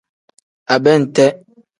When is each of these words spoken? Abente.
Abente. 0.75 1.25